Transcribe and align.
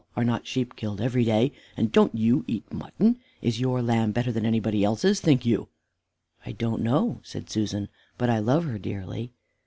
Are 0.15 0.23
not 0.23 0.47
sheep 0.47 0.75
killed 0.75 0.99
every 0.99 1.23
day, 1.23 1.51
and 1.77 1.91
don't 1.91 2.15
you 2.15 2.43
eat 2.47 2.73
mutton? 2.73 3.19
Is 3.39 3.59
your 3.59 3.83
lamb 3.83 4.11
better 4.13 4.31
than 4.31 4.47
anybody 4.47 4.83
else's, 4.83 5.21
think 5.21 5.45
you?" 5.45 5.69
"I 6.43 6.53
don't 6.53 6.81
know," 6.81 7.19
said 7.23 7.51
Susan, 7.51 7.87
"but 8.17 8.27
I 8.27 8.39
love 8.39 8.65
her 8.65 8.79
dearly." 8.79 9.31